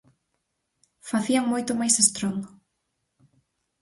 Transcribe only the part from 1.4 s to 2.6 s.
moito máis estrondo.